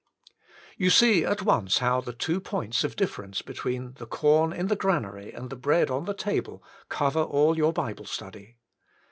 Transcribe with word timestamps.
You 0.77 0.89
see 0.89 1.23
at 1.25 1.43
once 1.43 1.77
how 1.77 2.01
the 2.01 2.11
two 2.11 2.39
points 2.41 2.83
of 2.83 2.95
difference 2.95 3.43
between 3.43 3.93
the 3.99 4.07
corn 4.07 4.51
in 4.51 4.65
the 4.65 4.75
granary 4.75 5.31
and 5.31 5.51
the 5.51 5.55
bread 5.55 5.91
on 5.91 6.05
the 6.05 6.15
table, 6.15 6.63
cover 6.89 7.21
all 7.21 7.55
your 7.55 7.71
Bible 7.71 8.05
study. 8.05 8.57